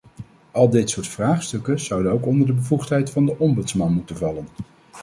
[0.51, 4.47] Al dit soort vraagstukken zouden ook onder de bevoegdheid van de ombudsman moeten vallen.